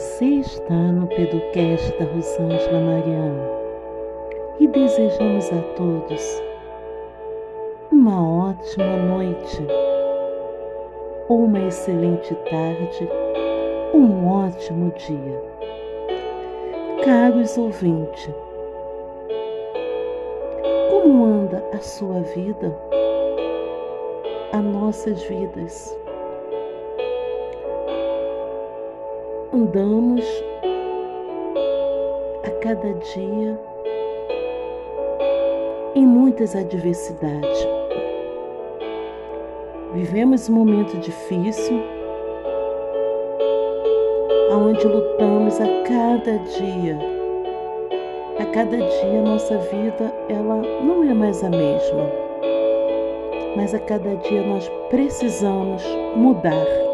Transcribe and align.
Você 0.00 0.24
está 0.24 0.74
no 0.74 1.06
Pedocast 1.08 1.92
da 1.98 2.06
Rosângela 2.06 2.80
Mariano 2.80 3.42
e 4.58 4.66
desejamos 4.66 5.52
a 5.52 5.60
todos 5.76 6.42
uma 7.92 8.48
ótima 8.48 8.96
noite, 8.96 9.66
ou 11.28 11.44
uma 11.44 11.60
excelente 11.66 12.34
tarde, 12.48 13.10
um 13.92 14.26
ótimo 14.26 14.90
dia. 14.92 15.42
Caros 17.04 17.58
ouvintes, 17.58 18.30
como 20.88 21.26
anda 21.26 21.62
a 21.74 21.78
sua 21.78 22.22
vida, 22.22 22.74
as 24.50 24.64
nossas 24.64 25.22
vidas? 25.24 25.99
Andamos 29.52 30.24
a 32.44 32.50
cada 32.62 32.92
dia 32.94 33.58
em 35.94 36.06
muitas 36.06 36.54
adversidades. 36.54 37.68
Vivemos 39.92 40.48
um 40.48 40.54
momento 40.54 40.96
difícil, 40.98 41.82
onde 44.52 44.86
lutamos 44.86 45.60
a 45.60 45.66
cada 45.82 46.38
dia. 46.38 46.98
A 48.38 48.44
cada 48.46 48.76
dia 48.76 49.22
nossa 49.22 49.58
vida 49.58 50.14
ela 50.28 50.62
não 50.82 51.02
é 51.02 51.12
mais 51.12 51.42
a 51.42 51.50
mesma, 51.50 52.08
mas 53.56 53.74
a 53.74 53.80
cada 53.80 54.14
dia 54.14 54.42
nós 54.46 54.70
precisamos 54.88 55.82
mudar 56.14 56.89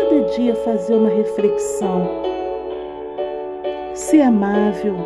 cada 0.00 0.20
dia 0.34 0.54
fazer 0.54 0.94
uma 0.94 1.10
reflexão, 1.10 2.08
ser 3.94 4.22
amável, 4.22 4.96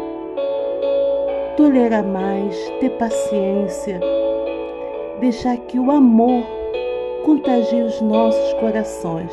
tolerar 1.56 2.04
mais, 2.04 2.56
ter 2.78 2.90
paciência, 2.90 3.98
deixar 5.18 5.56
que 5.56 5.80
o 5.80 5.90
amor 5.90 6.44
contagie 7.24 7.82
os 7.82 8.00
nossos 8.00 8.52
corações, 8.54 9.32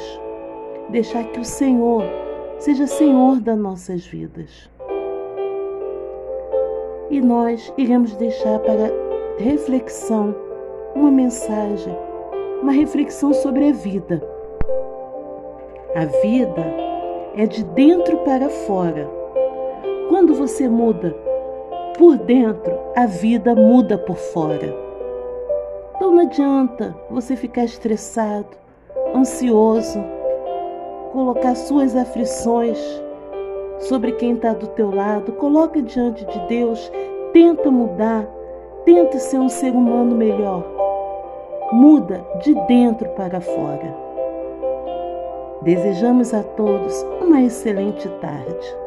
deixar 0.89 1.25
que 1.25 1.39
o 1.39 1.45
Senhor 1.45 2.03
seja 2.57 2.87
Senhor 2.87 3.39
das 3.39 3.57
nossas 3.57 4.03
vidas. 4.07 4.67
E 7.11 7.21
nós 7.21 7.71
iremos 7.77 8.15
deixar 8.15 8.57
para 8.59 8.91
reflexão 9.37 10.33
uma 10.95 11.11
mensagem, 11.11 11.95
uma 12.63 12.71
reflexão 12.71 13.31
sobre 13.31 13.69
a 13.69 13.73
vida 13.73 14.40
a 15.95 16.05
vida 16.05 16.65
é 17.35 17.45
de 17.45 17.63
dentro 17.63 18.17
para 18.19 18.49
fora. 18.49 19.09
Quando 20.07 20.33
você 20.33 20.69
muda 20.69 21.13
por 21.97 22.17
dentro, 22.17 22.77
a 22.95 23.05
vida 23.05 23.53
muda 23.53 23.97
por 23.97 24.15
fora. 24.15 24.73
Então 25.95 26.11
não 26.11 26.23
adianta 26.23 26.95
você 27.09 27.35
ficar 27.35 27.65
estressado, 27.65 28.47
ansioso, 29.13 30.01
colocar 31.11 31.55
suas 31.55 31.93
aflições 31.95 32.79
sobre 33.79 34.13
quem 34.13 34.33
está 34.33 34.53
do 34.53 34.67
teu 34.67 34.95
lado. 34.95 35.33
Coloca 35.33 35.81
diante 35.81 36.25
de 36.25 36.39
Deus, 36.47 36.89
tenta 37.33 37.69
mudar, 37.69 38.25
tenta 38.85 39.19
ser 39.19 39.39
um 39.39 39.49
ser 39.49 39.71
humano 39.71 40.15
melhor. 40.15 40.65
Muda 41.73 42.25
de 42.41 42.55
dentro 42.67 43.09
para 43.09 43.41
fora. 43.41 44.10
Desejamos 45.61 46.33
a 46.33 46.41
todos 46.41 47.05
uma 47.21 47.43
excelente 47.43 48.09
tarde. 48.19 48.80